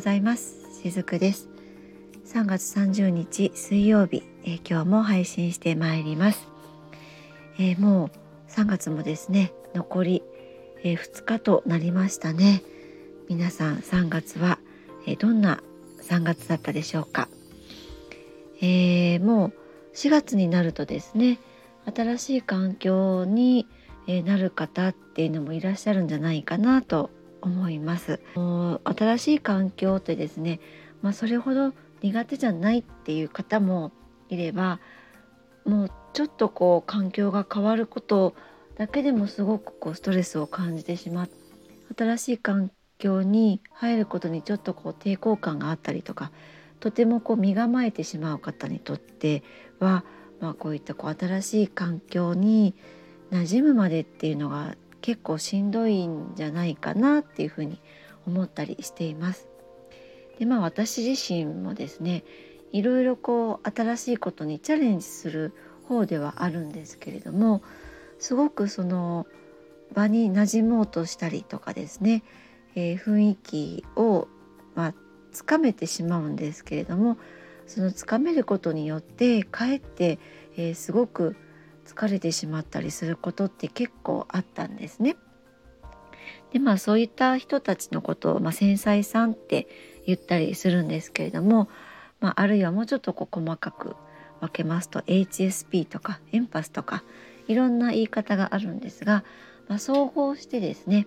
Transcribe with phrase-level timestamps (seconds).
[0.00, 0.80] ございます。
[0.82, 1.50] しずくです。
[2.24, 6.48] 3月30日水曜日、えー、今日も配信してまいります、
[7.58, 8.10] えー、もう
[8.50, 10.22] 3月もですね残り、
[10.84, 12.62] えー、2日となりましたね。
[13.28, 14.58] 皆さん3月は、
[15.06, 15.62] えどんな
[16.00, 17.28] 3月だったでしょうか、
[18.62, 19.52] えもう
[19.94, 21.38] 4月になるとですね
[21.94, 23.66] 新しい環境に
[24.06, 28.20] なる方っていうのもいらっしゃるんじゃないかなと思います。
[28.84, 30.60] 新しい環境ってですね、
[31.02, 31.72] まあ、それほど
[32.02, 33.92] 苦手じゃないっていう方も
[34.28, 34.80] いれば
[35.64, 38.34] もうちょっとこう環境が変わること
[38.76, 41.30] だけでもすごくこうストレスを感じてしまう。
[41.96, 46.30] 新しい環境に入ることにちょっとこう抵抗感があったりとか
[46.78, 49.42] とてもこう身構えてしまう方にとって
[49.80, 50.04] は、
[50.40, 52.74] まあ、こういったこう新しい環境に
[53.32, 57.80] 馴染むまでっていうのが結構しんどいんじゃないかなっていうふうに
[58.26, 59.48] 思ったりしています。
[60.38, 62.24] でまあ私自身もですね
[62.72, 65.52] いろいろこう新しいことにチャレンジする
[65.86, 67.62] 方ではあるんですけれども
[68.18, 69.26] すごくその
[69.92, 72.22] 場に馴染もうとしたりとかですね、
[72.74, 74.28] えー、雰囲気を、
[74.74, 74.94] まあ、
[75.32, 77.18] つかめてしまうんですけれども
[77.66, 80.18] そのつかめることによってかえって、
[80.56, 81.36] えー、すごく
[81.94, 85.16] 疲れてしまったりすることって結構あったんですね。
[86.52, 89.68] でまあそういった人たちのことを、まあ、繊細さんって
[90.06, 91.68] 言ったりするんですけれども、
[92.20, 93.96] まあ、あるいはもうちょっとこう細かく
[94.40, 97.02] 分けますと HSP とかエンパスとか
[97.48, 99.24] いろんな言い方があるんですが、
[99.68, 101.06] まあ、総合してですね、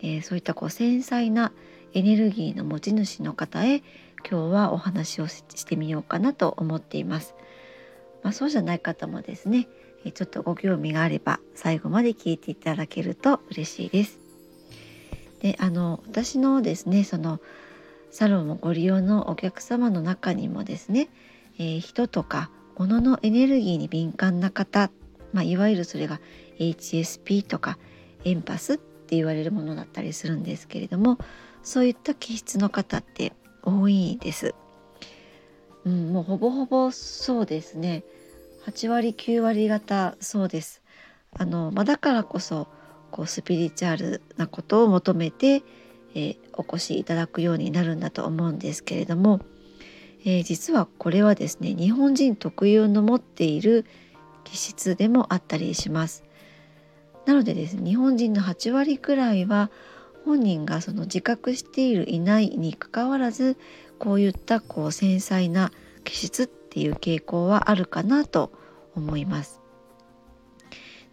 [0.00, 1.52] えー、そういったこう繊細な
[1.94, 3.82] エネルギーの持ち主の方へ
[4.28, 7.34] 今日はお話をしてみようかなと思っています。
[8.22, 9.66] まあ、そうじゃない方もですね
[10.10, 14.18] ちょっとご興味があれば最後まで聞いていただけると嬉しいです。
[15.40, 17.40] であの私のですねその
[18.10, 21.08] サロンをご利用のお客様の中にもですね、
[21.58, 24.90] えー、人とか物のエネルギーに敏感な方、
[25.32, 26.20] まあ、いわゆるそれが
[26.58, 27.78] HSP とか
[28.24, 31.18] エンパスって言われるものだったりするんですけれども
[31.62, 34.54] そういった気質の方って多いです。
[35.84, 38.04] うん、もうほぼほぼそうですね。
[38.66, 40.82] 8割9割方そうです。
[41.36, 42.68] あのまあ、だからこそ
[43.10, 45.62] こうスピリチュアルなことを求めて、
[46.14, 49.40] えー、お越しいただくようになるんだと思うんですけれども、
[50.24, 53.86] えー、実はこれはですね日本人特有の持っている
[54.44, 56.24] 気質でもあったりします。
[57.26, 59.70] なのでですね日本人の8割くらいは
[60.24, 63.56] 本人がその自覚しているいないにかかわらず
[63.98, 65.72] こういったこう繊細な
[66.04, 68.50] 気質っていう傾向はあるかなと
[68.96, 69.60] 思います。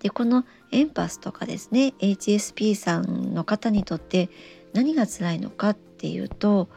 [0.00, 4.28] でこのエンパスとかですね HSP さんの方にとって
[4.74, 6.68] 何が辛いのかっていうと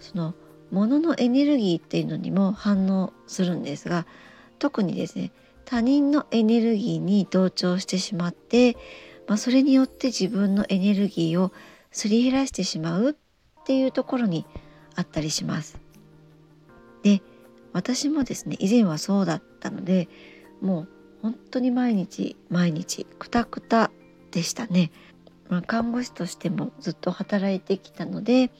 [0.00, 0.34] その
[0.70, 4.06] 物のエネルギーっていうのにも反応するんですが
[4.58, 5.30] 特にですね
[5.66, 8.78] 他人のエネルギーに同調してしまって、
[9.28, 11.52] まあ、それによって自分のエネルギーを
[11.90, 13.14] すり減らしてしまうっ
[13.66, 14.46] ていうところに
[14.96, 15.78] あったりします。
[17.02, 17.20] で
[17.72, 20.08] 私もですね以前はそうだったので
[20.60, 20.88] もう
[21.22, 23.90] 本当に毎日毎日くたくた
[24.30, 24.90] でしたね。
[25.48, 28.50] まあ、看護師としてもずっと働いてきたので、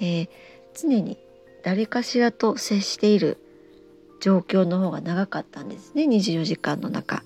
[0.00, 0.28] えー、
[0.74, 1.16] 常に
[1.62, 3.38] 誰かしらと接している
[4.20, 7.22] 状況の方が長かったんですね24時間の中。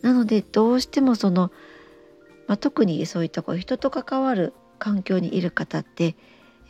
[0.00, 1.50] なのでどうしてもその、
[2.46, 6.16] まあ、特にそういったこう人と関わる環境にいる方って、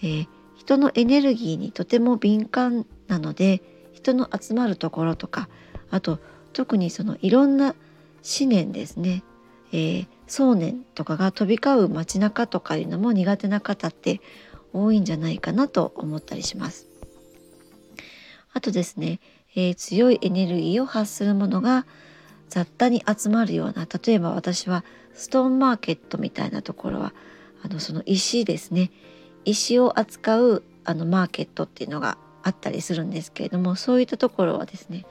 [0.02, 3.62] えー、人のエネルギーにとても敏感なので
[4.02, 5.48] 人の集まるところとか
[5.90, 6.18] あと
[6.52, 7.74] 特にそのいろんな
[8.38, 9.22] 思念ですね、
[9.72, 14.20] えー、想念とかが飛び交う街中とかいうのも苦手な方って
[14.72, 16.88] 多いんじゃないかなと思ったりします。
[18.54, 19.20] あとですね、
[19.54, 21.86] えー、強いエネルギーを発するものが
[22.48, 27.14] 雑多に集まるような例えば私はストーンマーケットみたいなところは
[27.62, 28.90] あのその石ですね
[29.46, 35.04] 石を扱うあのマーケットっていうのがあったりするんですけれどもそういったところはですね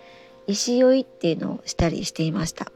[0.48, 2.72] 石酔いっていうのをしたりしていました。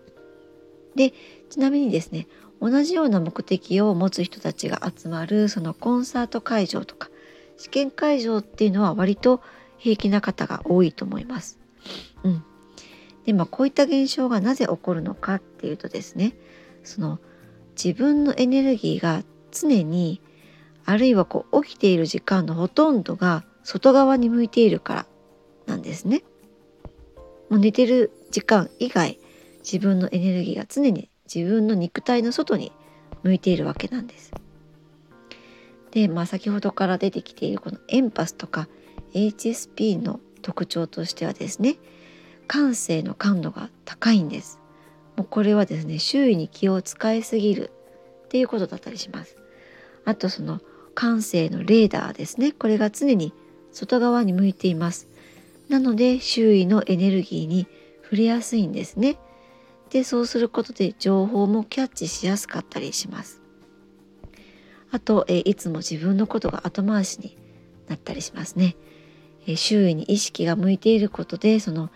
[0.96, 1.14] で
[1.50, 2.28] ちなみにですね
[2.62, 7.10] 同じような目的を持つ人たちが集まるそのコンサート会場とか
[7.58, 9.42] 試験会場っていうのは割と
[9.78, 11.60] 平気な方が多いと思います。
[12.24, 12.44] うん、
[13.26, 16.34] でまあこういった現象がなぜ起こるのかっていうとですね
[16.84, 17.20] その
[17.76, 20.22] 自分のエネルギーが常に
[20.86, 25.06] あるいはこう起きている時間のほとんどが外側に向いているから
[25.66, 26.24] なんですね。
[27.50, 29.20] もう寝てる時間以外
[29.60, 32.72] 自分のエネルギーが常に自分の肉体の外に
[33.24, 34.32] 向いているわけなんです。
[35.92, 38.68] で、まあ、先ほどから出てきているこのエンパスとか
[39.14, 41.78] HSP の特徴としてはですね
[42.48, 44.60] 感性の感度が高いんです
[45.16, 47.72] もうこれはですね周囲に気を使いすぎる
[48.26, 49.38] っていうことだったりします
[50.04, 50.60] あとその
[50.94, 53.34] 感性のレーダーですねこれが常に
[53.76, 55.10] 外側に向いています。
[55.68, 57.68] なので周囲のエネルギーに
[58.04, 59.18] 触れやすいんですね。
[59.90, 63.42] でそうすることで情報もキャッチしやすかったりします。
[64.92, 67.38] あと、えいつも自分のことが後回しに
[67.90, 68.78] なったりしますね、
[69.46, 71.90] え周囲に意識が向いていることでその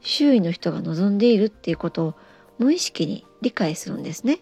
[0.00, 2.14] 周囲の人が望んでいるっていうことを
[2.58, 4.38] 無意識に理解するんですね。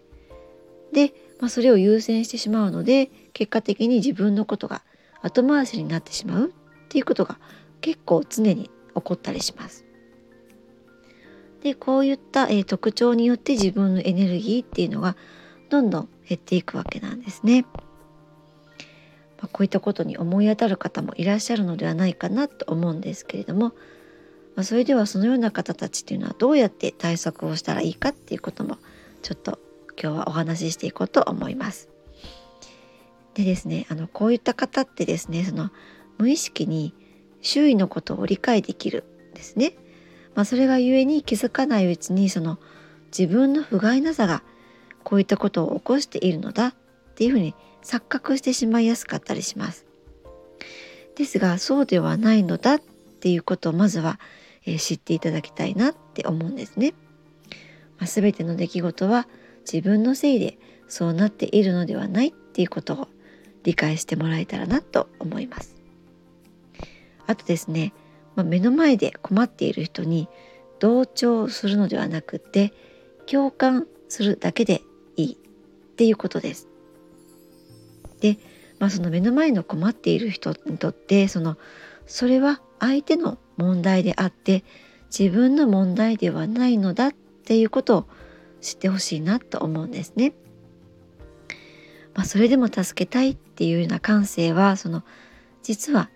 [0.92, 4.82] で、まあ、それを優先してしまうので結果的に自分のことが
[5.22, 6.52] 後回しになってしまう。
[6.84, 7.38] っていうことが
[7.80, 9.84] 結構常に起こったりします。
[11.62, 15.16] でこういった、えー、特徴によって自分のエネルギーっていうのが
[15.70, 17.64] どんどん減っていくわけなんですね。
[19.38, 23.70] まあ、こういったことに思い当たる方もいらっしゃるのではないかなと思うんですけれども、
[24.56, 28.78] まあ、それではそのような方たちっていうのはどうやって対策をしたらいいかっていうことも
[29.22, 29.58] ちょっと
[30.00, 31.88] 今日はお話ししていこうと思います。
[33.34, 35.70] でですねあのこういった方ってですねその
[36.18, 36.94] 無意識に
[37.40, 39.74] 周囲のことを理解できるんですね。
[40.34, 42.58] まあ、それが故に気づかないうちにその
[43.16, 44.42] 自分の不甲斐なさが
[45.04, 46.74] こういったことを起こしているのだっ
[47.14, 49.86] ていうふうに錯覚してしまいやすかったりします。
[51.14, 52.80] ですがそうではないのだっ
[53.20, 54.18] ていうことをまずは、
[54.66, 56.94] えー、知っていただきたいなって思うんですね。
[57.98, 59.28] まあ、全ての出来事は
[59.70, 60.58] 自分のせいで
[60.88, 63.08] そうなっているのではないっていうことを
[63.62, 65.83] 理解してもらえたらなと思います。
[67.26, 67.92] あとですね
[68.36, 70.28] まあ、目の前で困っている人に
[70.78, 72.72] 同調するのではなくて
[73.26, 74.82] 共感するだけで
[75.16, 75.36] いいっ
[75.96, 76.68] ていうことです。
[78.20, 78.38] で、
[78.78, 81.56] まあ、その目の前の困っている人にとってその
[82.06, 84.64] それは相手の問題であって
[85.16, 88.06] 自分の問題ではないのだっていうことを
[88.60, 90.32] 知ってほしいなと思うんですね。
[92.14, 95.02] まあ、それでも助けたいっていうような感性はその
[95.62, 96.10] 実は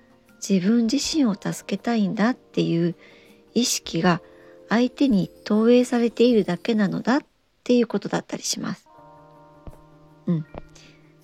[0.46, 2.94] 自分自身を助けたいんだっていう
[3.55, 4.20] 意識が
[4.69, 7.20] 相手に投影されているだけなのだっ
[7.64, 8.88] ていうことだったりします。
[10.26, 10.46] うん。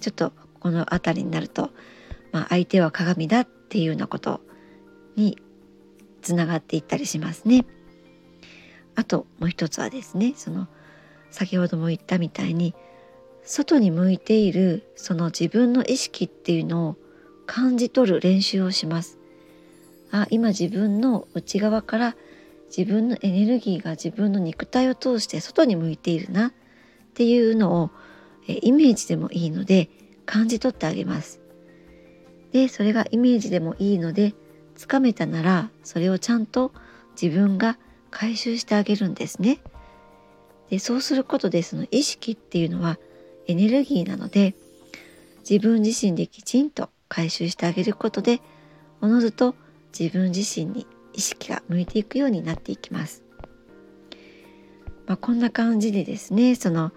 [0.00, 1.70] ちょっとこの辺りになると、
[2.32, 4.40] まあ、相手は鏡だっていうようなこと
[5.16, 5.38] に
[6.22, 7.64] つながっていったりしますね。
[8.94, 10.68] あともう一つはですねその
[11.30, 12.74] 先ほども言ったみたいに
[13.42, 16.96] 外に向いているその自分の意識っていうのを
[17.46, 19.18] 感じ取る練習をします。
[20.10, 22.16] あ今自分の内側から
[22.76, 26.52] 自分のエネルギーが自分の肉体を通して外に向いているなっ
[27.14, 27.90] ていうのを
[28.46, 29.88] イメージでもいいので
[30.26, 31.40] 感じ取ってあげます。
[32.52, 34.34] でそれがイメージでもいいので
[34.76, 36.72] つかめたならそれをちゃんと
[37.20, 37.78] 自分が
[38.10, 39.58] 回収してあげるんですね。
[40.70, 42.98] でそうすることでその意識っていうのは
[43.46, 44.54] エネルギーなので
[45.48, 48.40] 自分自身できちんと回収してあげることで
[49.00, 49.54] おのずと
[49.96, 53.22] 自分自身に意識が向いていくようになっていきます。
[55.06, 56.90] まあ、こんな感じでですねその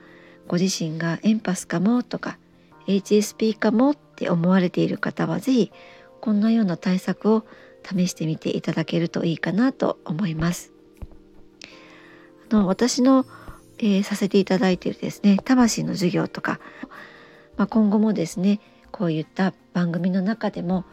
[0.47, 2.39] ご自身がエンパスかもとか
[2.87, 5.71] HSP かもって思われている方は是非
[6.19, 7.45] こんなような対策を
[7.83, 10.71] 試してみていただけるといいかなと思います。
[12.49, 13.27] あの私の、
[13.77, 16.59] えー、させていただいているですね魂の授業とか、
[17.55, 20.85] まあ、今後もですねこういった番組の中でも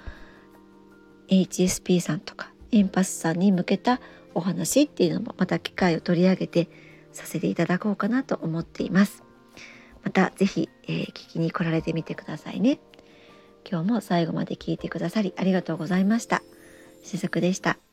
[1.29, 4.01] HSP さんとかエンパスさんに向けた
[4.35, 6.69] お話っていうのもまた機会を取り上げて
[7.13, 9.23] させていただこうかなと思っています。
[10.03, 12.79] また是非、えー、聞きに来られてみてくださいね。
[13.69, 16.43] 今日も最後まで聞いてくださりありがとうございました。
[17.03, 17.84] しずくでした。